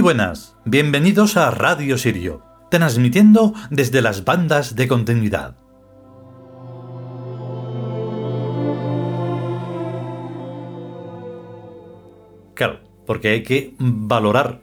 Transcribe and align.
Muy 0.00 0.14
buenas, 0.14 0.56
bienvenidos 0.64 1.36
a 1.36 1.50
Radio 1.50 1.98
Sirio, 1.98 2.42
transmitiendo 2.70 3.52
desde 3.68 4.00
las 4.00 4.24
bandas 4.24 4.74
de 4.74 4.88
continuidad. 4.88 5.58
Claro, 12.54 12.80
porque 13.04 13.28
hay 13.28 13.42
que 13.42 13.74
valorar 13.78 14.62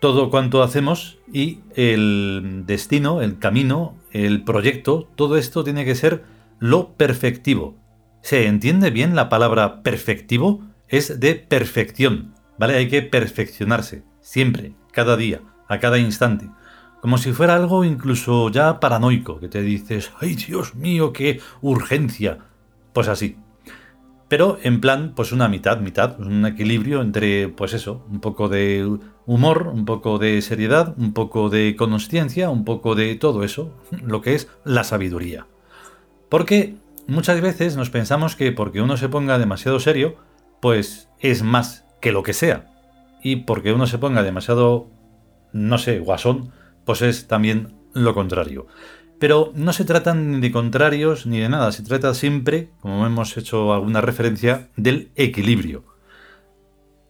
todo 0.00 0.28
cuanto 0.28 0.62
hacemos 0.62 1.18
y 1.32 1.60
el 1.74 2.64
destino, 2.66 3.22
el 3.22 3.38
camino, 3.38 3.96
el 4.10 4.44
proyecto, 4.44 5.08
todo 5.14 5.38
esto 5.38 5.64
tiene 5.64 5.86
que 5.86 5.94
ser 5.94 6.24
lo 6.58 6.92
perfectivo. 6.92 7.74
¿Se 8.20 8.46
entiende 8.46 8.90
bien 8.90 9.16
la 9.16 9.30
palabra 9.30 9.82
perfectivo? 9.82 10.60
Es 10.88 11.20
de 11.20 11.36
perfección, 11.36 12.34
¿vale? 12.58 12.76
Hay 12.76 12.90
que 12.90 13.00
perfeccionarse 13.00 14.02
siempre, 14.24 14.72
cada 14.90 15.16
día, 15.16 15.42
a 15.68 15.78
cada 15.78 15.98
instante, 15.98 16.48
como 17.04 17.18
si 17.18 17.32
fuera 17.34 17.54
algo 17.54 17.84
incluso 17.84 18.48
ya 18.48 18.80
paranoico, 18.80 19.38
que 19.38 19.48
te 19.48 19.60
dices, 19.60 20.10
ay 20.20 20.34
Dios 20.34 20.74
mío, 20.74 21.12
qué 21.12 21.42
urgencia. 21.60 22.38
Pues 22.94 23.08
así. 23.08 23.36
Pero 24.28 24.58
en 24.62 24.80
plan, 24.80 25.12
pues 25.14 25.30
una 25.30 25.46
mitad, 25.48 25.80
mitad, 25.80 26.18
un 26.18 26.46
equilibrio 26.46 27.02
entre, 27.02 27.50
pues 27.50 27.74
eso, 27.74 28.06
un 28.10 28.20
poco 28.20 28.48
de 28.48 28.98
humor, 29.26 29.68
un 29.68 29.84
poco 29.84 30.18
de 30.18 30.40
seriedad, 30.40 30.94
un 30.96 31.12
poco 31.12 31.50
de 31.50 31.76
consciencia, 31.76 32.48
un 32.48 32.64
poco 32.64 32.94
de 32.94 33.14
todo 33.16 33.44
eso, 33.44 33.76
lo 34.02 34.22
que 34.22 34.34
es 34.34 34.48
la 34.64 34.82
sabiduría. 34.82 35.46
Porque 36.30 36.76
muchas 37.06 37.42
veces 37.42 37.76
nos 37.76 37.90
pensamos 37.90 38.34
que 38.34 38.50
porque 38.50 38.80
uno 38.80 38.96
se 38.96 39.10
ponga 39.10 39.38
demasiado 39.38 39.78
serio, 39.78 40.16
pues 40.62 41.10
es 41.20 41.42
más 41.42 41.84
que 42.00 42.12
lo 42.12 42.22
que 42.22 42.32
sea 42.32 42.73
y 43.24 43.36
porque 43.36 43.72
uno 43.72 43.88
se 43.88 43.98
ponga 43.98 44.22
demasiado, 44.22 44.86
no 45.52 45.78
sé, 45.78 45.98
guasón, 45.98 46.52
pues 46.84 47.02
es 47.02 47.26
también 47.26 47.74
lo 47.94 48.14
contrario. 48.14 48.66
Pero 49.18 49.50
no 49.56 49.72
se 49.72 49.86
trata 49.86 50.14
ni 50.14 50.40
de 50.40 50.52
contrarios 50.52 51.24
ni 51.24 51.40
de 51.40 51.48
nada, 51.48 51.72
se 51.72 51.82
trata 51.82 52.12
siempre, 52.12 52.68
como 52.80 53.06
hemos 53.06 53.36
hecho 53.38 53.72
alguna 53.72 54.02
referencia, 54.02 54.68
del 54.76 55.10
equilibrio. 55.16 55.84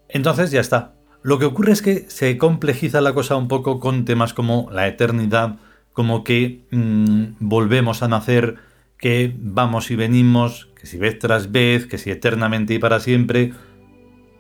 Entonces 0.09 0.53
ya 0.53 0.61
está. 0.61 0.95
Lo 1.23 1.41
que 1.41 1.47
ocurre 1.47 1.73
es 1.73 1.83
que 1.83 2.09
se 2.09 2.39
complejiza 2.39 3.01
la 3.01 3.13
cosa 3.13 3.35
un 3.35 3.49
poco 3.49 3.81
con 3.81 4.05
temas 4.05 4.35
como 4.35 4.69
la 4.71 4.87
eternidad, 4.87 5.57
como 5.93 6.23
que 6.23 6.65
mm, 6.71 7.39
volvemos 7.41 8.05
a 8.05 8.09
nacer, 8.09 8.57
que 8.99 9.35
vamos 9.37 9.91
y 9.91 9.97
venimos, 9.97 10.69
que 10.79 10.87
si 10.87 10.97
vez 10.97 11.19
tras 11.19 11.51
vez, 11.51 11.87
que 11.87 11.99
si 11.99 12.13
eternamente 12.13 12.75
y 12.75 12.79
para 12.79 13.01
siempre. 13.01 13.53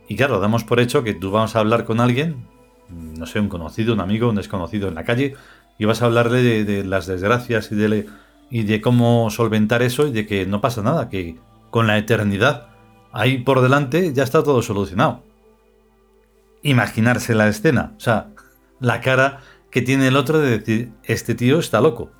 Y 0.08 0.16
claro, 0.16 0.40
damos 0.40 0.64
por 0.64 0.80
hecho 0.80 1.02
que 1.02 1.14
tú 1.14 1.30
vas 1.30 1.56
a 1.56 1.60
hablar 1.60 1.84
con 1.84 2.00
alguien, 2.00 2.46
no 2.88 3.26
sé, 3.26 3.40
un 3.40 3.48
conocido, 3.48 3.94
un 3.94 4.00
amigo, 4.00 4.28
un 4.28 4.36
desconocido 4.36 4.88
en 4.88 4.94
la 4.94 5.04
calle, 5.04 5.34
y 5.78 5.84
vas 5.86 6.02
a 6.02 6.06
hablarle 6.06 6.64
de, 6.64 6.84
las 6.84 7.06
desgracias 7.06 7.72
y 7.72 7.74
de, 7.74 8.06
y 8.50 8.62
de 8.64 8.80
cómo 8.80 9.30
solventar 9.30 9.82
eso 9.82 10.06
y 10.06 10.12
de 10.12 10.26
que 10.26 10.46
no 10.46 10.60
pasa 10.60 10.82
nada, 10.82 11.08
que 11.08 11.36
con 11.70 11.86
la 11.86 11.98
eternidad 11.98 12.68
ahí 13.12 13.38
por 13.38 13.60
delante 13.60 14.12
ya 14.12 14.24
está 14.24 14.42
todo 14.42 14.60
solucionado. 14.62 15.22
Imaginarse 16.62 17.34
la 17.34 17.48
escena, 17.48 17.94
o 17.96 18.00
sea, 18.00 18.28
la 18.80 19.00
cara 19.00 19.40
que 19.70 19.82
tiene 19.82 20.08
el 20.08 20.16
otro 20.16 20.38
de 20.38 20.58
decir, 20.58 20.92
este 21.04 21.34
tío 21.34 21.58
está 21.58 21.80
loco. 21.80 22.10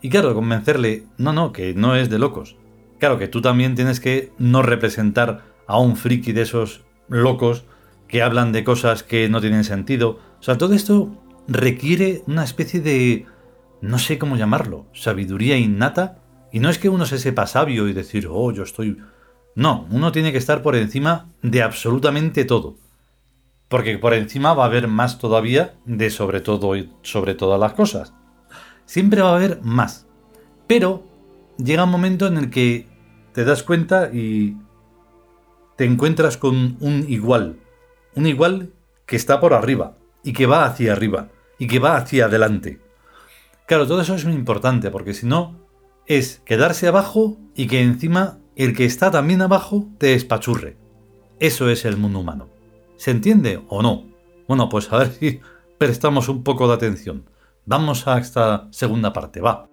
Y 0.00 0.10
claro, 0.10 0.34
convencerle, 0.34 1.06
no, 1.18 1.32
no, 1.32 1.52
que 1.52 1.74
no 1.74 1.96
es 1.96 2.10
de 2.10 2.18
locos. 2.18 2.56
Claro 3.00 3.18
que 3.18 3.26
tú 3.26 3.40
también 3.40 3.74
tienes 3.74 4.00
que 4.00 4.32
no 4.38 4.62
representar 4.62 5.42
a 5.66 5.78
un 5.78 5.96
friki 5.96 6.32
de 6.32 6.42
esos 6.42 6.83
locos 7.08 7.64
que 8.08 8.22
hablan 8.22 8.52
de 8.52 8.64
cosas 8.64 9.02
que 9.02 9.28
no 9.28 9.40
tienen 9.40 9.64
sentido. 9.64 10.18
O 10.38 10.42
sea, 10.42 10.58
todo 10.58 10.74
esto 10.74 11.10
requiere 11.48 12.22
una 12.26 12.44
especie 12.44 12.80
de... 12.80 13.26
no 13.80 13.98
sé 13.98 14.18
cómo 14.18 14.36
llamarlo, 14.36 14.86
sabiduría 14.92 15.56
innata. 15.56 16.18
Y 16.52 16.60
no 16.60 16.70
es 16.70 16.78
que 16.78 16.88
uno 16.88 17.06
se 17.06 17.18
sepa 17.18 17.46
sabio 17.46 17.88
y 17.88 17.92
decir, 17.92 18.28
oh, 18.30 18.52
yo 18.52 18.62
estoy... 18.62 18.98
No, 19.56 19.86
uno 19.90 20.12
tiene 20.12 20.32
que 20.32 20.38
estar 20.38 20.62
por 20.62 20.76
encima 20.76 21.28
de 21.42 21.62
absolutamente 21.62 22.44
todo. 22.44 22.76
Porque 23.68 23.98
por 23.98 24.14
encima 24.14 24.54
va 24.54 24.64
a 24.64 24.66
haber 24.66 24.88
más 24.88 25.18
todavía 25.18 25.74
de 25.84 26.10
sobre 26.10 26.40
todo 26.40 26.76
y 26.76 26.92
sobre 27.02 27.34
todas 27.34 27.58
las 27.58 27.72
cosas. 27.72 28.12
Siempre 28.84 29.22
va 29.22 29.30
a 29.30 29.36
haber 29.36 29.60
más. 29.62 30.06
Pero 30.66 31.04
llega 31.56 31.84
un 31.84 31.90
momento 31.90 32.26
en 32.26 32.36
el 32.36 32.50
que 32.50 32.86
te 33.32 33.44
das 33.44 33.62
cuenta 33.62 34.10
y 34.12 34.56
te 35.76 35.84
encuentras 35.84 36.36
con 36.36 36.76
un 36.80 37.04
igual. 37.08 37.56
Un 38.14 38.26
igual 38.26 38.70
que 39.06 39.16
está 39.16 39.40
por 39.40 39.54
arriba 39.54 39.96
y 40.22 40.32
que 40.32 40.46
va 40.46 40.64
hacia 40.64 40.92
arriba 40.92 41.28
y 41.58 41.66
que 41.66 41.78
va 41.78 41.96
hacia 41.96 42.26
adelante. 42.26 42.80
Claro, 43.66 43.86
todo 43.86 44.00
eso 44.00 44.14
es 44.14 44.24
muy 44.24 44.34
importante 44.34 44.90
porque 44.90 45.14
si 45.14 45.26
no 45.26 45.58
es 46.06 46.42
quedarse 46.44 46.86
abajo 46.86 47.38
y 47.54 47.66
que 47.66 47.82
encima 47.82 48.38
el 48.56 48.76
que 48.76 48.84
está 48.84 49.10
también 49.10 49.42
abajo 49.42 49.88
te 49.98 50.14
espachurre. 50.14 50.76
Eso 51.40 51.68
es 51.68 51.84
el 51.84 51.96
mundo 51.96 52.20
humano. 52.20 52.48
¿Se 52.96 53.10
entiende 53.10 53.62
o 53.68 53.82
no? 53.82 54.04
Bueno, 54.46 54.68
pues 54.68 54.92
a 54.92 54.98
ver 54.98 55.12
si 55.12 55.40
prestamos 55.78 56.28
un 56.28 56.42
poco 56.42 56.68
de 56.68 56.74
atención. 56.74 57.24
Vamos 57.66 58.06
a 58.06 58.18
esta 58.18 58.68
segunda 58.70 59.12
parte, 59.12 59.40
va. 59.40 59.68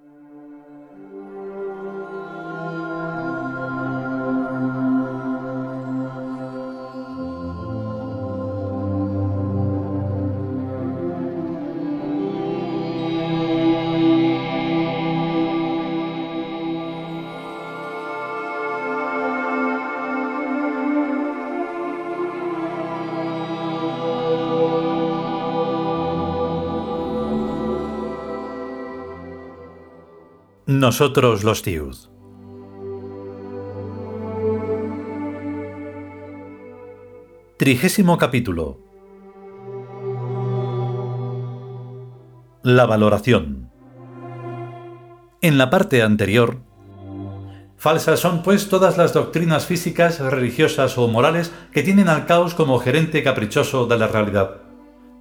Nosotros 30.72 31.44
los 31.44 31.64
Tiud. 31.64 31.98
Trigésimo 37.58 38.18
capítulo. 38.18 38.80
La 42.64 42.86
valoración. 42.86 43.70
En 45.42 45.58
la 45.58 45.70
parte 45.70 46.02
anterior, 46.04 46.62
falsas 47.76 48.22
son 48.22 48.42
pues 48.42 48.70
todas 48.70 48.98
las 48.98 49.12
doctrinas 49.12 49.66
físicas, 49.66 50.22
religiosas 50.22 50.98
o 50.98 51.10
morales 51.10 51.52
que 51.74 51.84
tienen 51.84 52.08
al 52.08 52.26
caos 52.26 52.54
como 52.54 52.80
gerente 52.80 53.24
caprichoso 53.24 53.88
de 53.88 53.98
la 53.98 54.08
realidad 54.08 54.61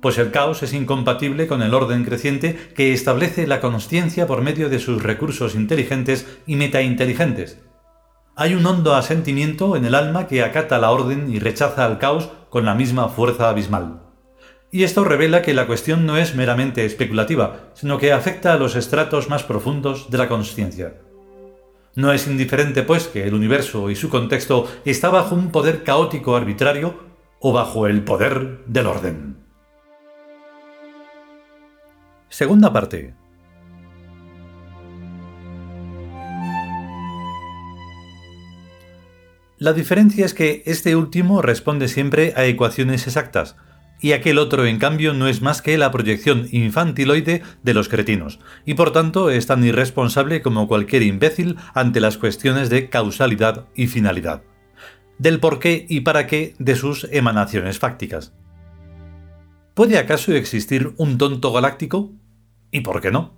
pues 0.00 0.18
el 0.18 0.30
caos 0.30 0.62
es 0.62 0.72
incompatible 0.72 1.46
con 1.46 1.62
el 1.62 1.74
orden 1.74 2.04
creciente 2.04 2.56
que 2.74 2.92
establece 2.92 3.46
la 3.46 3.60
consciencia 3.60 4.26
por 4.26 4.42
medio 4.42 4.68
de 4.68 4.78
sus 4.78 5.02
recursos 5.02 5.54
inteligentes 5.54 6.26
y 6.46 6.56
metainteligentes. 6.56 7.58
Hay 8.36 8.54
un 8.54 8.64
hondo 8.64 8.94
asentimiento 8.94 9.76
en 9.76 9.84
el 9.84 9.94
alma 9.94 10.26
que 10.26 10.42
acata 10.42 10.78
la 10.78 10.90
orden 10.90 11.30
y 11.32 11.38
rechaza 11.38 11.84
al 11.84 11.98
caos 11.98 12.30
con 12.48 12.64
la 12.64 12.74
misma 12.74 13.08
fuerza 13.08 13.50
abismal. 13.50 14.00
Y 14.72 14.84
esto 14.84 15.04
revela 15.04 15.42
que 15.42 15.52
la 15.52 15.66
cuestión 15.66 16.06
no 16.06 16.16
es 16.16 16.36
meramente 16.36 16.84
especulativa, 16.84 17.70
sino 17.74 17.98
que 17.98 18.12
afecta 18.12 18.52
a 18.52 18.56
los 18.56 18.76
estratos 18.76 19.28
más 19.28 19.42
profundos 19.42 20.10
de 20.10 20.18
la 20.18 20.28
consciencia. 20.28 20.94
No 21.96 22.12
es 22.12 22.28
indiferente, 22.28 22.84
pues, 22.84 23.08
que 23.08 23.24
el 23.24 23.34
universo 23.34 23.90
y 23.90 23.96
su 23.96 24.08
contexto 24.08 24.68
está 24.84 25.10
bajo 25.10 25.34
un 25.34 25.50
poder 25.50 25.82
caótico 25.82 26.36
arbitrario 26.36 26.94
o 27.40 27.52
bajo 27.52 27.88
el 27.88 28.04
poder 28.04 28.64
del 28.66 28.86
orden. 28.86 29.29
Segunda 32.30 32.72
parte. 32.72 33.12
La 39.58 39.72
diferencia 39.72 40.24
es 40.24 40.32
que 40.32 40.62
este 40.64 40.94
último 40.94 41.42
responde 41.42 41.88
siempre 41.88 42.32
a 42.36 42.44
ecuaciones 42.44 43.08
exactas, 43.08 43.56
y 44.00 44.12
aquel 44.12 44.38
otro, 44.38 44.64
en 44.64 44.78
cambio, 44.78 45.12
no 45.12 45.26
es 45.26 45.42
más 45.42 45.60
que 45.60 45.76
la 45.76 45.90
proyección 45.90 46.46
infantiloide 46.52 47.42
de 47.64 47.74
los 47.74 47.88
cretinos, 47.88 48.38
y 48.64 48.74
por 48.74 48.92
tanto 48.92 49.28
es 49.28 49.46
tan 49.46 49.64
irresponsable 49.64 50.40
como 50.40 50.68
cualquier 50.68 51.02
imbécil 51.02 51.56
ante 51.74 51.98
las 51.98 52.16
cuestiones 52.16 52.70
de 52.70 52.88
causalidad 52.88 53.66
y 53.74 53.88
finalidad, 53.88 54.44
del 55.18 55.40
por 55.40 55.58
qué 55.58 55.84
y 55.88 56.02
para 56.02 56.28
qué 56.28 56.54
de 56.60 56.76
sus 56.76 57.08
emanaciones 57.10 57.80
fácticas. 57.80 58.32
¿Puede 59.74 59.98
acaso 59.98 60.32
existir 60.32 60.94
un 60.96 61.18
tonto 61.18 61.52
galáctico? 61.52 62.12
¿Y 62.70 62.80
por 62.80 63.00
qué 63.00 63.10
no? 63.10 63.34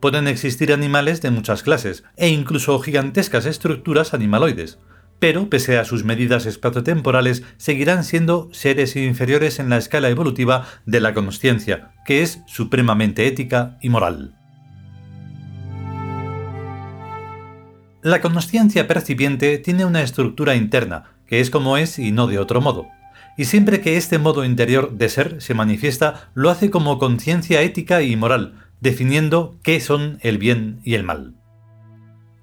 Pueden 0.00 0.28
existir 0.28 0.72
animales 0.72 1.22
de 1.22 1.30
muchas 1.30 1.62
clases, 1.62 2.04
e 2.16 2.28
incluso 2.28 2.78
gigantescas 2.78 3.46
estructuras 3.46 4.14
animaloides, 4.14 4.78
pero 5.18 5.48
pese 5.48 5.78
a 5.78 5.84
sus 5.84 6.04
medidas 6.04 6.46
espaciotemporales, 6.46 7.42
seguirán 7.56 8.04
siendo 8.04 8.48
seres 8.52 8.96
inferiores 8.96 9.58
en 9.58 9.70
la 9.70 9.78
escala 9.78 10.10
evolutiva 10.10 10.66
de 10.84 11.00
la 11.00 11.14
consciencia, 11.14 11.92
que 12.04 12.22
es 12.22 12.40
supremamente 12.46 13.26
ética 13.26 13.78
y 13.80 13.88
moral. 13.88 14.34
La 18.02 18.20
consciencia 18.20 18.86
percipiente 18.86 19.58
tiene 19.58 19.84
una 19.84 20.02
estructura 20.02 20.54
interna, 20.54 21.16
que 21.26 21.40
es 21.40 21.50
como 21.50 21.76
es 21.76 21.98
y 21.98 22.12
no 22.12 22.26
de 22.26 22.38
otro 22.38 22.60
modo. 22.60 22.86
Y 23.38 23.46
siempre 23.46 23.80
que 23.80 23.96
este 23.96 24.18
modo 24.18 24.44
interior 24.44 24.92
de 24.92 25.08
ser 25.08 25.42
se 25.42 25.54
manifiesta, 25.54 26.30
lo 26.34 26.50
hace 26.50 26.70
como 26.70 26.98
conciencia 26.98 27.62
ética 27.62 28.02
y 28.02 28.14
moral, 28.16 28.65
definiendo 28.86 29.58
qué 29.64 29.80
son 29.80 30.18
el 30.22 30.38
bien 30.38 30.78
y 30.84 30.94
el 30.94 31.02
mal. 31.02 31.34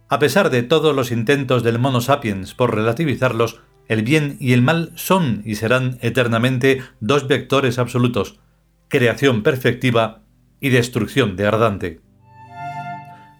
A 0.09 0.19
pesar 0.19 0.49
de 0.49 0.61
todos 0.61 0.93
los 0.93 1.09
intentos 1.09 1.63
del 1.63 1.79
Mono 1.79 2.01
sapiens 2.01 2.53
por 2.53 2.75
relativizarlos, 2.75 3.61
el 3.87 4.03
bien 4.03 4.35
y 4.41 4.51
el 4.51 4.61
mal 4.61 4.91
son 4.95 5.41
y 5.45 5.55
serán 5.55 5.97
eternamente 6.01 6.81
dos 6.99 7.29
vectores 7.29 7.79
absolutos, 7.79 8.41
creación 8.89 9.41
perfectiva 9.41 10.23
y 10.59 10.67
destrucción 10.67 11.37
degradante. 11.37 12.01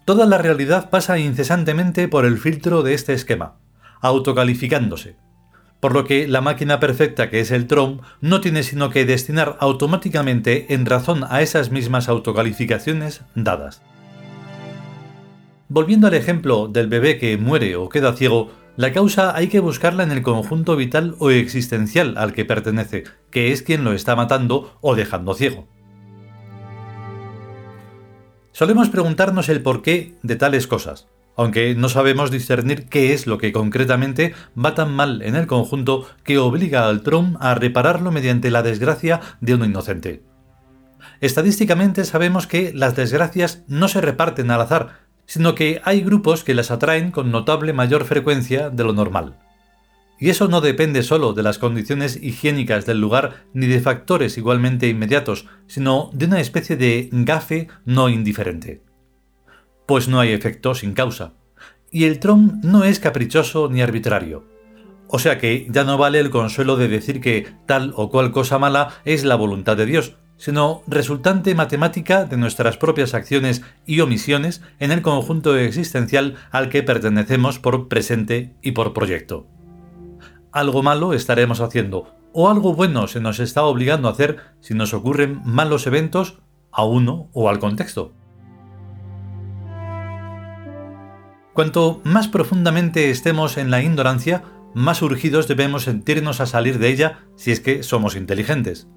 Toda 0.06 0.24
la 0.24 0.38
realidad 0.38 0.88
pasa 0.88 1.18
incesantemente 1.18 2.08
por 2.08 2.24
el 2.24 2.38
filtro 2.38 2.82
de 2.82 2.94
este 2.94 3.12
esquema, 3.12 3.58
autocalificándose, 4.00 5.18
por 5.84 5.92
lo 5.92 6.06
que 6.06 6.26
la 6.26 6.40
máquina 6.40 6.80
perfecta 6.80 7.28
que 7.28 7.40
es 7.40 7.50
el 7.50 7.66
Tron 7.66 8.00
no 8.22 8.40
tiene 8.40 8.62
sino 8.62 8.88
que 8.88 9.04
destinar 9.04 9.58
automáticamente 9.60 10.72
en 10.72 10.86
razón 10.86 11.26
a 11.28 11.42
esas 11.42 11.70
mismas 11.70 12.08
autocalificaciones 12.08 13.20
dadas. 13.34 13.82
Volviendo 15.68 16.06
al 16.06 16.14
ejemplo 16.14 16.68
del 16.68 16.86
bebé 16.86 17.18
que 17.18 17.36
muere 17.36 17.76
o 17.76 17.90
queda 17.90 18.14
ciego, 18.14 18.50
la 18.78 18.94
causa 18.94 19.36
hay 19.36 19.48
que 19.48 19.60
buscarla 19.60 20.04
en 20.04 20.10
el 20.10 20.22
conjunto 20.22 20.74
vital 20.74 21.16
o 21.18 21.28
existencial 21.30 22.14
al 22.16 22.32
que 22.32 22.46
pertenece, 22.46 23.04
que 23.30 23.52
es 23.52 23.60
quien 23.60 23.84
lo 23.84 23.92
está 23.92 24.16
matando 24.16 24.78
o 24.80 24.94
dejando 24.94 25.34
ciego. 25.34 25.68
Solemos 28.52 28.88
preguntarnos 28.88 29.50
el 29.50 29.60
porqué 29.60 30.14
de 30.22 30.36
tales 30.36 30.66
cosas, 30.66 31.08
aunque 31.36 31.74
no 31.74 31.88
sabemos 31.88 32.30
discernir 32.30 32.86
qué 32.86 33.12
es 33.12 33.26
lo 33.26 33.38
que 33.38 33.52
concretamente 33.52 34.34
va 34.62 34.74
tan 34.74 34.94
mal 34.94 35.22
en 35.22 35.36
el 35.36 35.46
conjunto 35.46 36.06
que 36.22 36.38
obliga 36.38 36.88
al 36.88 37.02
Trump 37.02 37.36
a 37.40 37.54
repararlo 37.54 38.10
mediante 38.12 38.50
la 38.50 38.62
desgracia 38.62 39.20
de 39.40 39.54
un 39.54 39.64
inocente. 39.64 40.22
Estadísticamente 41.20 42.04
sabemos 42.04 42.46
que 42.46 42.72
las 42.74 42.96
desgracias 42.96 43.62
no 43.66 43.88
se 43.88 44.00
reparten 44.00 44.50
al 44.50 44.60
azar, 44.60 45.00
sino 45.26 45.54
que 45.54 45.80
hay 45.84 46.02
grupos 46.02 46.44
que 46.44 46.54
las 46.54 46.70
atraen 46.70 47.10
con 47.10 47.30
notable 47.30 47.72
mayor 47.72 48.04
frecuencia 48.04 48.70
de 48.70 48.84
lo 48.84 48.92
normal. 48.92 49.38
Y 50.20 50.30
eso 50.30 50.48
no 50.48 50.60
depende 50.60 51.02
solo 51.02 51.32
de 51.32 51.42
las 51.42 51.58
condiciones 51.58 52.18
higiénicas 52.22 52.86
del 52.86 53.00
lugar 53.00 53.44
ni 53.52 53.66
de 53.66 53.80
factores 53.80 54.38
igualmente 54.38 54.88
inmediatos, 54.88 55.46
sino 55.66 56.10
de 56.12 56.26
una 56.26 56.40
especie 56.40 56.76
de 56.76 57.08
gafe 57.10 57.68
no 57.84 58.08
indiferente. 58.08 58.83
Pues 59.86 60.08
no 60.08 60.20
hay 60.20 60.32
efecto 60.32 60.74
sin 60.74 60.94
causa. 60.94 61.32
Y 61.90 62.04
el 62.04 62.18
tron 62.18 62.60
no 62.62 62.84
es 62.84 63.00
caprichoso 63.00 63.68
ni 63.70 63.82
arbitrario. 63.82 64.44
O 65.08 65.18
sea 65.18 65.38
que 65.38 65.66
ya 65.70 65.84
no 65.84 65.98
vale 65.98 66.18
el 66.18 66.30
consuelo 66.30 66.76
de 66.76 66.88
decir 66.88 67.20
que 67.20 67.46
tal 67.66 67.92
o 67.96 68.10
cual 68.10 68.32
cosa 68.32 68.58
mala 68.58 68.94
es 69.04 69.24
la 69.24 69.36
voluntad 69.36 69.76
de 69.76 69.86
Dios, 69.86 70.16
sino 70.36 70.82
resultante 70.86 71.54
matemática 71.54 72.24
de 72.24 72.36
nuestras 72.36 72.76
propias 72.76 73.14
acciones 73.14 73.62
y 73.86 74.00
omisiones 74.00 74.62
en 74.80 74.90
el 74.90 75.02
conjunto 75.02 75.56
existencial 75.56 76.34
al 76.50 76.68
que 76.68 76.82
pertenecemos 76.82 77.58
por 77.58 77.88
presente 77.88 78.54
y 78.62 78.72
por 78.72 78.92
proyecto. 78.92 79.46
Algo 80.50 80.82
malo 80.82 81.12
estaremos 81.12 81.60
haciendo, 81.60 82.14
o 82.32 82.48
algo 82.50 82.74
bueno 82.74 83.06
se 83.06 83.20
nos 83.20 83.38
está 83.38 83.64
obligando 83.64 84.08
a 84.08 84.12
hacer 84.12 84.38
si 84.60 84.74
nos 84.74 84.94
ocurren 84.94 85.42
malos 85.44 85.86
eventos 85.86 86.38
a 86.72 86.84
uno 86.84 87.28
o 87.32 87.48
al 87.48 87.58
contexto. 87.58 88.12
Cuanto 91.54 92.00
más 92.02 92.26
profundamente 92.26 93.10
estemos 93.10 93.56
en 93.58 93.70
la 93.70 93.80
ignorancia, 93.80 94.42
más 94.74 95.02
urgidos 95.02 95.46
debemos 95.46 95.84
sentirnos 95.84 96.40
a 96.40 96.46
salir 96.46 96.80
de 96.80 96.88
ella 96.88 97.20
si 97.36 97.52
es 97.52 97.60
que 97.60 97.84
somos 97.84 98.16
inteligentes. 98.16 98.88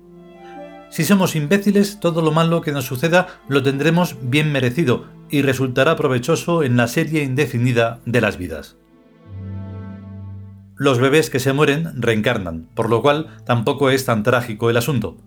Si 0.90 1.04
somos 1.04 1.36
imbéciles, 1.36 2.00
todo 2.00 2.24
lo 2.24 2.32
malo 2.32 2.62
que 2.62 2.72
nos 2.72 2.86
suceda 2.86 3.28
lo 3.48 3.62
tendremos 3.62 4.18
bien 4.24 4.52
merecido 4.52 5.06
y 5.30 5.44
resultará 5.44 5.96
provechoso 5.96 6.64
en 6.64 6.78
la 6.78 6.88
serie 6.88 7.22
indefinida 7.22 8.00
de 8.08 8.22
las 8.22 8.38
vidas. 8.38 8.76
Los 10.76 10.98
bebés 10.98 11.30
que 11.30 11.40
se 11.40 11.54
mueren 11.54 12.02
reencarnan, 12.02 12.70
por 12.74 12.90
lo 12.90 13.04
cual 13.04 13.38
tampoco 13.46 13.92
es 13.92 14.06
tan 14.06 14.24
trágico 14.24 14.72
el 14.72 14.78
asunto. 14.78 15.18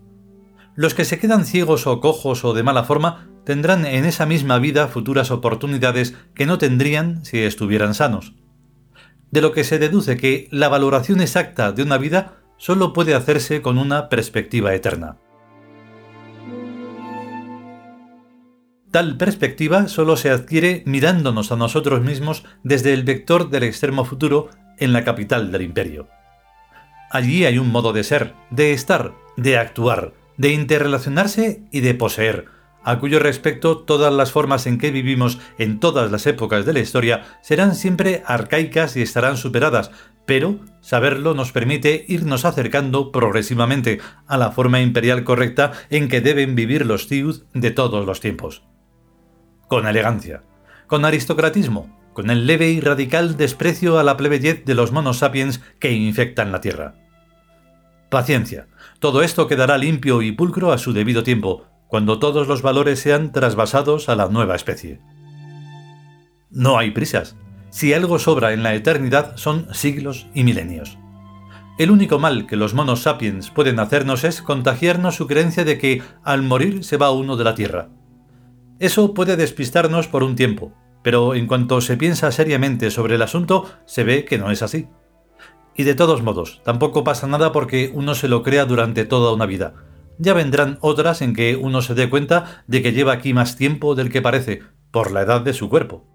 Los 0.75 0.93
que 0.93 1.05
se 1.05 1.17
quedan 1.17 1.45
ciegos 1.45 1.87
o 1.87 2.01
cojos 2.01 2.43
o 2.43 2.53
de 2.53 2.63
mala 2.63 2.83
forma 2.83 3.30
tendrán 3.45 3.85
en 3.85 4.05
esa 4.05 4.25
misma 4.25 4.59
vida 4.59 4.87
futuras 4.87 5.31
oportunidades 5.31 6.15
que 6.33 6.45
no 6.45 6.57
tendrían 6.57 7.23
si 7.25 7.39
estuvieran 7.39 7.93
sanos. 7.93 8.33
De 9.31 9.41
lo 9.41 9.51
que 9.53 9.63
se 9.63 9.79
deduce 9.79 10.17
que 10.17 10.47
la 10.51 10.69
valoración 10.69 11.21
exacta 11.21 11.71
de 11.71 11.83
una 11.83 11.97
vida 11.97 12.37
solo 12.57 12.93
puede 12.93 13.15
hacerse 13.15 13.61
con 13.61 13.77
una 13.77 14.09
perspectiva 14.09 14.73
eterna. 14.73 15.17
Tal 18.91 19.15
perspectiva 19.15 19.87
solo 19.87 20.17
se 20.17 20.29
adquiere 20.29 20.83
mirándonos 20.85 21.53
a 21.53 21.55
nosotros 21.55 22.01
mismos 22.01 22.43
desde 22.63 22.91
el 22.91 23.03
vector 23.03 23.49
del 23.49 23.63
extremo 23.63 24.03
futuro 24.03 24.49
en 24.77 24.91
la 24.91 25.05
capital 25.05 25.51
del 25.51 25.61
imperio. 25.61 26.09
Allí 27.09 27.45
hay 27.45 27.57
un 27.57 27.71
modo 27.71 27.93
de 27.93 28.03
ser, 28.03 28.33
de 28.49 28.73
estar, 28.73 29.13
de 29.37 29.57
actuar, 29.57 30.13
de 30.35 30.51
interrelacionarse 30.51 31.63
y 31.71 31.79
de 31.79 31.93
poseer, 31.93 32.45
a 32.83 32.99
cuyo 32.99 33.19
respecto 33.19 33.79
todas 33.79 34.13
las 34.13 34.31
formas 34.31 34.67
en 34.67 34.77
que 34.77 34.91
vivimos 34.91 35.39
en 35.57 35.79
todas 35.79 36.11
las 36.11 36.25
épocas 36.27 36.65
de 36.65 36.73
la 36.73 36.79
historia 36.79 37.23
serán 37.41 37.75
siempre 37.75 38.23
arcaicas 38.25 38.97
y 38.97 39.01
estarán 39.01 39.37
superadas, 39.37 39.91
pero 40.25 40.59
saberlo 40.81 41.33
nos 41.33 41.51
permite 41.51 42.05
irnos 42.07 42.45
acercando 42.45 43.11
progresivamente 43.11 43.99
a 44.27 44.37
la 44.37 44.51
forma 44.51 44.81
imperial 44.81 45.23
correcta 45.23 45.73
en 45.89 46.07
que 46.07 46.21
deben 46.21 46.55
vivir 46.55 46.85
los 46.85 47.07
Tiud 47.07 47.43
de 47.53 47.71
todos 47.71 48.05
los 48.05 48.19
tiempos 48.19 48.63
con 49.71 49.87
elegancia, 49.87 50.43
con 50.85 51.05
aristocratismo, 51.05 51.97
con 52.11 52.29
el 52.29 52.45
leve 52.45 52.71
y 52.71 52.81
radical 52.81 53.37
desprecio 53.37 53.99
a 53.99 54.03
la 54.03 54.17
plebeyez 54.17 54.65
de 54.65 54.75
los 54.75 54.91
monos 54.91 55.19
sapiens 55.19 55.61
que 55.79 55.93
infectan 55.93 56.51
la 56.51 56.59
Tierra. 56.59 56.95
Paciencia, 58.09 58.67
todo 58.99 59.23
esto 59.23 59.47
quedará 59.47 59.77
limpio 59.77 60.21
y 60.21 60.33
pulcro 60.33 60.73
a 60.73 60.77
su 60.77 60.91
debido 60.91 61.23
tiempo, 61.23 61.67
cuando 61.91 62.19
todos 62.19 62.47
los 62.47 62.61
valores 62.61 63.01
sean 63.01 63.33
trasvasados 63.33 64.07
a 64.07 64.15
la 64.15 64.29
nueva 64.29 64.55
especie. 64.55 65.01
No 66.49 66.77
hay 66.77 66.91
prisas. 66.91 67.35
Si 67.69 67.93
algo 67.93 68.17
sobra 68.17 68.53
en 68.53 68.63
la 68.63 68.73
eternidad 68.75 69.35
son 69.35 69.67
siglos 69.73 70.27
y 70.33 70.45
milenios. 70.45 70.97
El 71.77 71.91
único 71.91 72.17
mal 72.17 72.47
que 72.47 72.55
los 72.55 72.73
monos 72.73 73.01
sapiens 73.01 73.49
pueden 73.49 73.77
hacernos 73.77 74.23
es 74.23 74.41
contagiarnos 74.41 75.15
su 75.15 75.27
creencia 75.27 75.65
de 75.65 75.77
que 75.77 76.01
al 76.23 76.43
morir 76.43 76.85
se 76.85 76.95
va 76.95 77.11
uno 77.11 77.35
de 77.35 77.43
la 77.43 77.55
Tierra. 77.55 77.89
Eso 78.79 79.13
puede 79.13 79.35
despistarnos 79.35 80.07
por 80.07 80.23
un 80.23 80.37
tiempo, 80.37 80.71
pero 81.03 81.35
en 81.35 81.45
cuanto 81.45 81.81
se 81.81 81.97
piensa 81.97 82.31
seriamente 82.31 82.89
sobre 82.89 83.15
el 83.15 83.21
asunto, 83.21 83.65
se 83.85 84.05
ve 84.05 84.23
que 84.23 84.37
no 84.37 84.49
es 84.49 84.61
así. 84.61 84.87
Y 85.75 85.83
de 85.83 85.95
todos 85.95 86.23
modos, 86.23 86.61
tampoco 86.63 87.03
pasa 87.03 87.27
nada 87.27 87.51
porque 87.51 87.91
uno 87.93 88.15
se 88.15 88.29
lo 88.29 88.43
crea 88.43 88.63
durante 88.63 89.03
toda 89.03 89.33
una 89.33 89.45
vida. 89.45 89.90
Ya 90.21 90.35
vendrán 90.35 90.77
otras 90.81 91.23
en 91.23 91.33
que 91.33 91.55
uno 91.55 91.81
se 91.81 91.95
dé 91.95 92.07
cuenta 92.07 92.63
de 92.67 92.83
que 92.83 92.93
lleva 92.93 93.13
aquí 93.13 93.33
más 93.33 93.55
tiempo 93.55 93.95
del 93.95 94.11
que 94.11 94.21
parece, 94.21 94.61
por 94.91 95.11
la 95.11 95.21
edad 95.21 95.41
de 95.41 95.53
su 95.53 95.67
cuerpo. 95.67 96.05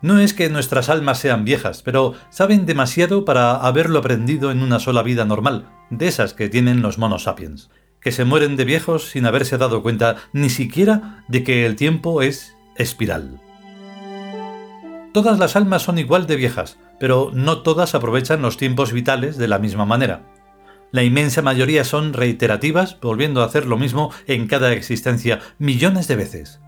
No 0.00 0.18
es 0.18 0.32
que 0.32 0.48
nuestras 0.48 0.88
almas 0.88 1.18
sean 1.18 1.44
viejas, 1.44 1.82
pero 1.82 2.14
saben 2.30 2.64
demasiado 2.64 3.26
para 3.26 3.56
haberlo 3.56 3.98
aprendido 3.98 4.50
en 4.50 4.62
una 4.62 4.78
sola 4.78 5.02
vida 5.02 5.26
normal, 5.26 5.68
de 5.90 6.08
esas 6.08 6.32
que 6.32 6.48
tienen 6.48 6.80
los 6.80 6.96
monos 6.96 7.24
sapiens 7.24 7.68
que 8.02 8.12
se 8.12 8.24
mueren 8.24 8.56
de 8.56 8.64
viejos 8.64 9.10
sin 9.10 9.26
haberse 9.26 9.58
dado 9.58 9.82
cuenta 9.82 10.16
ni 10.32 10.50
siquiera 10.50 11.24
de 11.28 11.44
que 11.44 11.64
el 11.64 11.76
tiempo 11.76 12.20
es 12.20 12.56
espiral. 12.76 13.40
Todas 15.14 15.38
las 15.38 15.56
almas 15.56 15.82
son 15.82 15.98
igual 15.98 16.26
de 16.26 16.36
viejas, 16.36 16.78
pero 16.98 17.30
no 17.32 17.62
todas 17.62 17.94
aprovechan 17.94 18.42
los 18.42 18.56
tiempos 18.56 18.92
vitales 18.92 19.36
de 19.36 19.46
la 19.46 19.58
misma 19.58 19.84
manera. 19.84 20.22
La 20.92 21.02
inmensa 21.02 21.40
mayoría 21.40 21.84
son 21.84 22.12
reiterativas, 22.12 23.00
volviendo 23.00 23.42
a 23.42 23.46
hacer 23.46 23.66
lo 23.66 23.78
mismo 23.78 24.12
en 24.26 24.46
cada 24.46 24.72
existencia 24.72 25.40
millones 25.58 26.06
de 26.06 26.16
veces. 26.16 26.60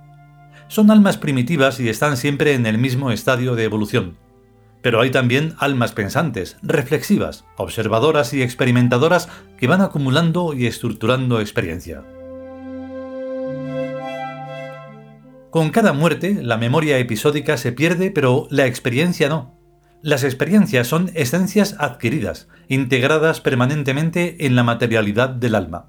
Son 0.67 0.91
almas 0.91 1.19
primitivas 1.19 1.79
y 1.79 1.91
están 1.91 2.17
siempre 2.17 2.55
en 2.55 2.65
el 2.65 2.79
mismo 2.79 3.11
estadio 3.11 3.55
de 3.55 3.65
evolución, 3.65 4.17
pero 4.81 5.03
hay 5.03 5.11
también 5.11 5.55
almas 5.59 5.93
pensantes, 5.93 6.57
reflexivas, 6.63 7.45
observadoras 7.59 8.33
y 8.33 8.43
experimentadoras 8.43 9.29
que 9.59 9.67
van 9.67 9.83
acumulando 9.83 10.55
y 10.55 10.67
estructurando 10.67 11.39
experiencia. 11.39 12.03
Con 15.51 15.71
cada 15.71 15.93
muerte, 15.93 16.39
la 16.43 16.57
memoria 16.57 16.99
episódica 16.99 17.59
se 17.59 17.73
pierde, 17.73 18.11
pero 18.11 18.49
la 18.51 18.67
experiencia 18.67 19.29
no. 19.29 19.55
Las 20.05 20.23
experiencias 20.23 20.87
son 20.87 21.11
esencias 21.15 21.77
adquiridas, 21.79 22.47
integradas 22.69 23.41
permanentemente 23.41 24.45
en 24.45 24.55
la 24.55 24.63
materialidad 24.63 25.31
del 25.31 25.55
alma. 25.55 25.87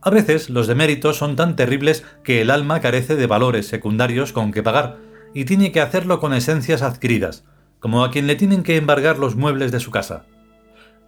A 0.00 0.10
veces 0.10 0.50
los 0.50 0.68
deméritos 0.68 1.16
son 1.16 1.34
tan 1.34 1.56
terribles 1.56 2.04
que 2.22 2.40
el 2.40 2.48
alma 2.48 2.80
carece 2.80 3.16
de 3.16 3.26
valores 3.26 3.66
secundarios 3.66 4.32
con 4.32 4.52
que 4.52 4.62
pagar, 4.62 4.98
y 5.34 5.46
tiene 5.46 5.72
que 5.72 5.80
hacerlo 5.80 6.20
con 6.20 6.32
esencias 6.32 6.80
adquiridas, 6.82 7.44
como 7.80 8.04
a 8.04 8.12
quien 8.12 8.28
le 8.28 8.36
tienen 8.36 8.62
que 8.62 8.76
embargar 8.76 9.18
los 9.18 9.34
muebles 9.34 9.72
de 9.72 9.80
su 9.80 9.90
casa. 9.90 10.24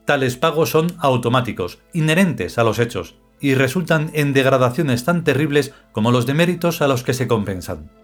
Tales 0.05 0.37
pagos 0.37 0.71
son 0.71 0.89
automáticos, 0.99 1.79
inherentes 1.93 2.59
a 2.59 2.65
los 2.65 2.81
hechos, 2.81 3.15
y 3.39 3.55
resultan 3.55 4.11
en 4.15 4.33
degradaciones 4.33 5.05
tan 5.05 5.23
terribles 5.23 5.75
como 5.93 6.11
los 6.11 6.27
deméritos 6.27 6.83
a 6.83 6.89
los 6.89 7.05
que 7.05 7.15
se 7.15 7.29
compensan. 7.29 8.00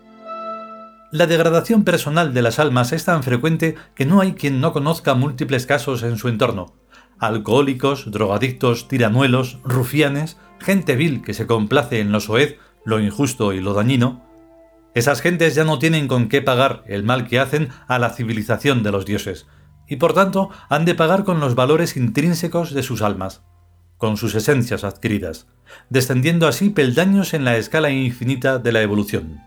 La 1.17 1.27
degradación 1.27 1.83
personal 1.83 2.35
de 2.35 2.43
las 2.43 2.59
almas 2.59 2.93
es 2.93 3.07
tan 3.07 3.23
frecuente 3.23 3.75
que 3.95 4.05
no 4.05 4.21
hay 4.21 4.35
quien 4.35 4.61
no 4.61 4.75
conozca 4.75 5.15
múltiples 5.15 5.65
casos 5.65 6.03
en 6.03 6.19
su 6.19 6.29
entorno. 6.29 6.75
Alcohólicos, 7.19 8.11
drogadictos, 8.11 8.87
tiranuelos, 8.87 9.59
rufianes, 9.65 10.37
gente 10.61 10.95
vil 10.95 11.23
que 11.23 11.33
se 11.33 11.47
complace 11.47 12.01
en 12.01 12.13
lo 12.13 12.21
soez, 12.21 12.59
lo 12.85 13.01
injusto 13.01 13.55
y 13.55 13.63
lo 13.63 13.73
dañino. 13.73 14.27
Esas 14.95 15.23
gentes 15.23 15.55
ya 15.55 15.65
no 15.65 15.79
tienen 15.79 16.07
con 16.07 16.29
qué 16.29 16.43
pagar 16.43 16.85
el 16.87 17.03
mal 17.03 17.27
que 17.27 17.41
hacen 17.41 17.71
a 17.89 17.99
la 17.99 18.11
civilización 18.11 18.83
de 18.83 18.93
los 18.93 19.07
dioses, 19.07 19.47
y 19.89 19.97
por 19.97 20.13
tanto 20.13 20.51
han 20.69 20.85
de 20.85 20.95
pagar 20.95 21.25
con 21.25 21.41
los 21.41 21.55
valores 21.55 21.97
intrínsecos 21.97 22.75
de 22.75 22.83
sus 22.83 23.01
almas, 23.01 23.43
con 23.97 24.19
sus 24.19 24.35
esencias 24.35 24.85
adquiridas, 24.85 25.47
descendiendo 25.89 26.47
así 26.47 26.69
peldaños 26.69 27.33
en 27.33 27.47
la 27.47 27.57
escala 27.57 27.89
infinita 27.89 28.59
de 28.59 28.73
la 28.73 28.83
evolución 28.83 29.46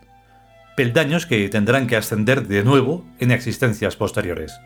peldaños 0.79 1.25
que 1.25 1.50
tendrán 1.50 1.88
que 1.88 1.98
ascender 1.98 2.48
de 2.48 2.63
nuevo 2.63 3.05
en 3.19 3.31
existencias 3.31 3.98
posteriores. 3.98 4.62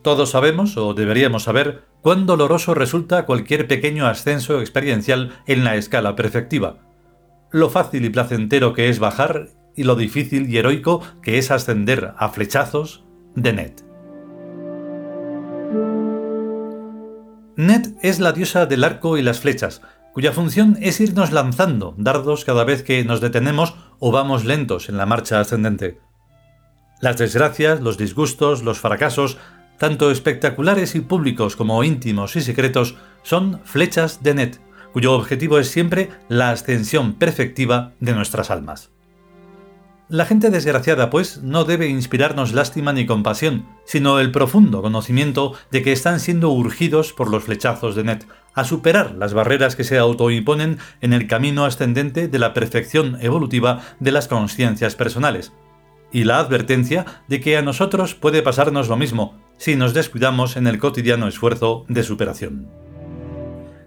Todos 0.00 0.30
sabemos, 0.30 0.78
o 0.78 0.94
deberíamos 0.94 1.42
saber, 1.42 1.84
cuán 2.00 2.24
doloroso 2.24 2.72
resulta 2.72 3.26
cualquier 3.26 3.68
pequeño 3.68 4.06
ascenso 4.06 4.62
experiencial 4.62 5.34
en 5.46 5.62
la 5.62 5.76
escala 5.76 6.16
perfectiva, 6.16 6.78
lo 7.50 7.68
fácil 7.68 8.06
y 8.06 8.08
placentero 8.08 8.72
que 8.72 8.88
es 8.88 8.98
bajar 8.98 9.48
y 9.74 9.84
lo 9.84 9.94
difícil 9.94 10.48
y 10.48 10.56
heroico 10.56 11.02
que 11.20 11.36
es 11.36 11.50
ascender 11.50 12.14
a 12.16 12.30
flechazos 12.30 13.04
de 13.34 13.52
Net. 13.52 13.84
Net 17.56 17.88
es 18.00 18.20
la 18.20 18.32
diosa 18.32 18.64
del 18.64 18.84
arco 18.84 19.18
y 19.18 19.22
las 19.22 19.40
flechas, 19.40 19.82
cuya 20.16 20.32
función 20.32 20.78
es 20.80 20.98
irnos 20.98 21.30
lanzando 21.30 21.94
dardos 21.98 22.46
cada 22.46 22.64
vez 22.64 22.82
que 22.82 23.04
nos 23.04 23.20
detenemos 23.20 23.74
o 23.98 24.12
vamos 24.12 24.46
lentos 24.46 24.88
en 24.88 24.96
la 24.96 25.04
marcha 25.04 25.40
ascendente. 25.40 26.00
Las 27.02 27.18
desgracias, 27.18 27.82
los 27.82 27.98
disgustos, 27.98 28.62
los 28.62 28.80
fracasos, 28.80 29.36
tanto 29.78 30.10
espectaculares 30.10 30.94
y 30.94 31.00
públicos 31.00 31.54
como 31.54 31.84
íntimos 31.84 32.34
y 32.34 32.40
secretos, 32.40 32.96
son 33.24 33.60
flechas 33.64 34.22
de 34.22 34.32
Net, 34.32 34.60
cuyo 34.94 35.12
objetivo 35.12 35.58
es 35.58 35.68
siempre 35.68 36.08
la 36.30 36.50
ascensión 36.50 37.12
perfectiva 37.12 37.92
de 38.00 38.14
nuestras 38.14 38.50
almas. 38.50 38.95
La 40.08 40.24
gente 40.24 40.50
desgraciada, 40.50 41.10
pues, 41.10 41.42
no 41.42 41.64
debe 41.64 41.88
inspirarnos 41.88 42.52
lástima 42.52 42.92
ni 42.92 43.06
compasión, 43.06 43.66
sino 43.84 44.20
el 44.20 44.30
profundo 44.30 44.80
conocimiento 44.80 45.54
de 45.72 45.82
que 45.82 45.90
están 45.90 46.20
siendo 46.20 46.50
urgidos 46.50 47.12
por 47.12 47.28
los 47.28 47.42
flechazos 47.42 47.96
de 47.96 48.04
Net, 48.04 48.24
a 48.54 48.62
superar 48.62 49.16
las 49.16 49.34
barreras 49.34 49.74
que 49.74 49.82
se 49.82 49.98
autoimponen 49.98 50.78
en 51.00 51.12
el 51.12 51.26
camino 51.26 51.64
ascendente 51.64 52.28
de 52.28 52.38
la 52.38 52.54
perfección 52.54 53.18
evolutiva 53.20 53.80
de 53.98 54.12
las 54.12 54.28
conciencias 54.28 54.94
personales, 54.94 55.52
y 56.12 56.22
la 56.22 56.38
advertencia 56.38 57.04
de 57.26 57.40
que 57.40 57.56
a 57.56 57.62
nosotros 57.62 58.14
puede 58.14 58.42
pasarnos 58.42 58.88
lo 58.88 58.96
mismo 58.96 59.34
si 59.56 59.74
nos 59.74 59.92
descuidamos 59.92 60.56
en 60.56 60.68
el 60.68 60.78
cotidiano 60.78 61.26
esfuerzo 61.26 61.84
de 61.88 62.04
superación. 62.04 62.68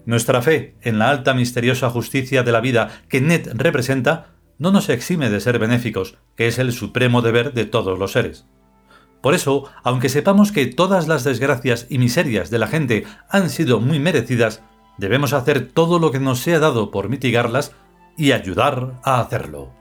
Nuestra 0.05 0.41
fe 0.41 0.75
en 0.81 0.99
la 0.99 1.11
alta 1.11 1.33
misteriosa 1.33 1.89
justicia 1.89 2.43
de 2.43 2.51
la 2.51 2.59
vida 2.59 2.89
que 3.07 3.21
Net 3.21 3.47
representa 3.53 4.33
no 4.59 4.71
nos 4.71 4.89
exime 4.89 5.29
de 5.29 5.39
ser 5.39 5.57
benéficos, 5.57 6.17
que 6.35 6.47
es 6.47 6.59
el 6.59 6.71
supremo 6.71 7.21
deber 7.21 7.53
de 7.53 7.65
todos 7.65 7.97
los 7.97 8.11
seres. 8.11 8.45
Por 9.21 9.33
eso, 9.33 9.65
aunque 9.83 10.09
sepamos 10.09 10.51
que 10.51 10.67
todas 10.67 11.07
las 11.07 11.23
desgracias 11.23 11.87
y 11.89 11.97
miserias 11.97 12.49
de 12.49 12.59
la 12.59 12.67
gente 12.67 13.05
han 13.29 13.49
sido 13.49 13.79
muy 13.79 13.99
merecidas, 13.99 14.61
debemos 14.97 15.33
hacer 15.33 15.69
todo 15.71 15.97
lo 15.97 16.11
que 16.11 16.19
nos 16.19 16.39
sea 16.39 16.59
dado 16.59 16.91
por 16.91 17.09
mitigarlas 17.09 17.73
y 18.17 18.33
ayudar 18.33 18.99
a 19.03 19.19
hacerlo. 19.19 19.78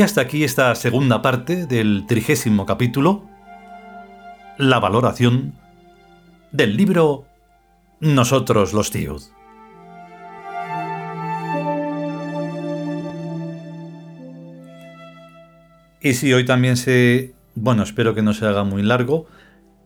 Y 0.00 0.02
hasta 0.02 0.22
aquí 0.22 0.44
esta 0.44 0.74
segunda 0.76 1.20
parte 1.20 1.66
del 1.66 2.06
trigésimo 2.08 2.64
capítulo, 2.64 3.28
la 4.56 4.80
valoración 4.80 5.52
del 6.52 6.74
libro 6.74 7.26
Nosotros 8.00 8.72
los 8.72 8.90
tíos. 8.90 9.30
Y 16.00 16.14
si 16.14 16.32
hoy 16.32 16.46
también 16.46 16.78
se... 16.78 17.34
Bueno, 17.54 17.82
espero 17.82 18.14
que 18.14 18.22
no 18.22 18.32
se 18.32 18.46
haga 18.46 18.64
muy 18.64 18.82
largo 18.82 19.26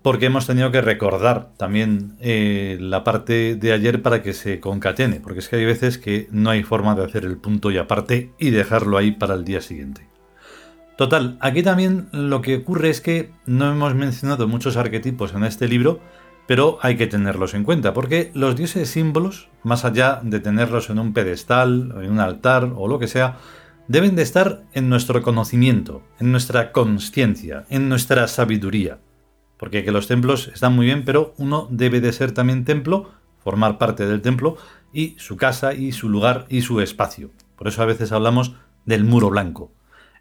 porque 0.04 0.26
hemos 0.26 0.46
tenido 0.46 0.70
que 0.70 0.82
recordar 0.82 1.48
también 1.56 2.18
eh, 2.20 2.76
la 2.78 3.04
parte 3.04 3.56
de 3.56 3.72
ayer 3.72 4.02
para 4.02 4.22
que 4.22 4.34
se 4.34 4.60
concatene, 4.60 5.18
porque 5.18 5.38
es 5.38 5.48
que 5.48 5.56
hay 5.56 5.64
veces 5.64 5.96
que 5.96 6.28
no 6.30 6.50
hay 6.50 6.62
forma 6.62 6.94
de 6.94 7.06
hacer 7.06 7.24
el 7.24 7.38
punto 7.38 7.70
y 7.70 7.78
aparte 7.78 8.30
y 8.38 8.50
dejarlo 8.50 8.98
ahí 8.98 9.12
para 9.12 9.32
el 9.32 9.46
día 9.46 9.62
siguiente. 9.62 10.06
Total, 10.98 11.38
aquí 11.40 11.62
también 11.62 12.08
lo 12.12 12.42
que 12.42 12.56
ocurre 12.56 12.90
es 12.90 13.00
que 13.00 13.30
no 13.46 13.72
hemos 13.72 13.94
mencionado 13.94 14.46
muchos 14.46 14.76
arquetipos 14.76 15.32
en 15.32 15.42
este 15.42 15.68
libro, 15.68 16.00
pero 16.46 16.76
hay 16.82 16.98
que 16.98 17.06
tenerlos 17.06 17.54
en 17.54 17.64
cuenta, 17.64 17.94
porque 17.94 18.30
los 18.34 18.56
dioses 18.56 18.90
símbolos, 18.90 19.48
más 19.62 19.86
allá 19.86 20.20
de 20.22 20.38
tenerlos 20.38 20.90
en 20.90 20.98
un 20.98 21.14
pedestal, 21.14 21.94
en 22.02 22.10
un 22.10 22.20
altar 22.20 22.70
o 22.76 22.88
lo 22.88 22.98
que 22.98 23.08
sea, 23.08 23.38
deben 23.88 24.16
de 24.16 24.22
estar 24.22 24.64
en 24.74 24.90
nuestro 24.90 25.22
conocimiento, 25.22 26.02
en 26.20 26.30
nuestra 26.30 26.72
conciencia, 26.72 27.64
en 27.70 27.88
nuestra 27.88 28.28
sabiduría. 28.28 28.98
Porque 29.56 29.84
que 29.84 29.92
los 29.92 30.08
templos 30.08 30.48
están 30.48 30.74
muy 30.74 30.86
bien, 30.86 31.04
pero 31.04 31.34
uno 31.38 31.68
debe 31.70 32.00
de 32.00 32.12
ser 32.12 32.32
también 32.32 32.64
templo, 32.64 33.12
formar 33.42 33.78
parte 33.78 34.06
del 34.06 34.22
templo, 34.22 34.56
y 34.92 35.16
su 35.18 35.36
casa 35.36 35.74
y 35.74 35.92
su 35.92 36.08
lugar 36.08 36.46
y 36.48 36.62
su 36.62 36.80
espacio. 36.80 37.30
Por 37.56 37.68
eso 37.68 37.82
a 37.82 37.86
veces 37.86 38.12
hablamos 38.12 38.54
del 38.84 39.04
muro 39.04 39.30
blanco. 39.30 39.72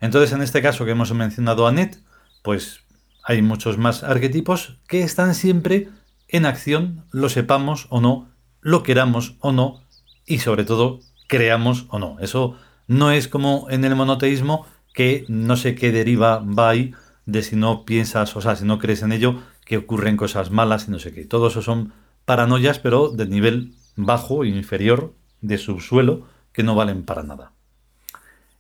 Entonces, 0.02 0.34
en 0.34 0.42
este 0.42 0.62
caso 0.62 0.86
que 0.86 0.92
hemos 0.92 1.14
mencionado 1.14 1.68
a 1.68 1.72
Net, 1.72 1.98
pues 2.42 2.82
hay 3.24 3.42
muchos 3.42 3.78
más 3.78 4.04
arquetipos 4.04 4.78
que 4.88 5.02
están 5.02 5.34
siempre 5.34 5.90
en 6.28 6.46
acción, 6.46 7.06
lo 7.12 7.30
sepamos 7.30 7.88
o 7.90 8.02
no, 8.02 8.30
lo 8.62 8.84
queramos 8.84 9.36
o 9.40 9.52
no, 9.52 9.84
y 10.26 10.40
sobre 10.40 10.66
todo 10.66 11.00
creamos 11.28 11.86
o 11.90 12.00
no. 12.00 12.18
Eso 12.20 12.58
no 12.88 13.12
es 13.12 13.28
como 13.28 13.68
en 13.70 13.86
el 13.86 13.96
monoteísmo 13.96 14.66
que 14.94 15.26
no 15.28 15.56
sé 15.56 15.76
qué 15.76 15.92
deriva 15.92 16.40
va 16.40 16.70
ahí, 16.70 16.94
de 17.26 17.42
si 17.44 17.56
no 17.56 17.86
piensas, 17.86 18.36
o 18.36 18.42
sea, 18.42 18.56
si 18.56 18.66
no 18.66 18.80
crees 18.80 19.02
en 19.02 19.12
ello, 19.12 19.42
que 19.66 19.78
ocurren 19.78 20.18
cosas 20.18 20.52
malas 20.52 20.88
y 20.88 20.92
no 20.92 21.00
sé 21.00 21.14
qué. 21.14 21.26
Todo 21.26 21.48
eso 21.48 21.62
son 21.62 21.94
paranoias, 22.26 22.80
pero 22.80 23.10
de 23.10 23.26
nivel 23.28 23.74
bajo, 23.96 24.46
inferior, 24.46 25.14
de 25.42 25.58
subsuelo, 25.58 26.28
que 26.52 26.64
no 26.64 26.76
valen 26.76 27.04
para 27.04 27.24
nada. 27.24 27.52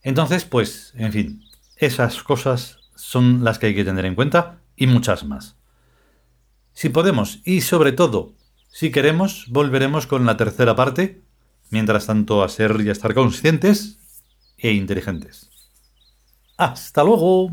Entonces, 0.01 0.45
pues, 0.45 0.93
en 0.95 1.11
fin, 1.11 1.43
esas 1.77 2.23
cosas 2.23 2.79
son 2.95 3.43
las 3.43 3.59
que 3.59 3.67
hay 3.67 3.75
que 3.75 3.85
tener 3.85 4.05
en 4.05 4.15
cuenta 4.15 4.59
y 4.75 4.87
muchas 4.87 5.23
más. 5.23 5.55
Si 6.73 6.89
podemos 6.89 7.39
y 7.45 7.61
sobre 7.61 7.91
todo, 7.91 8.33
si 8.71 8.91
queremos, 8.91 9.45
volveremos 9.49 10.07
con 10.07 10.25
la 10.25 10.37
tercera 10.37 10.75
parte, 10.75 11.21
mientras 11.69 12.07
tanto 12.07 12.43
a 12.43 12.49
ser 12.49 12.81
y 12.81 12.89
a 12.89 12.91
estar 12.91 13.13
conscientes 13.13 13.99
e 14.57 14.71
inteligentes. 14.71 15.49
Hasta 16.57 17.03
luego. 17.03 17.51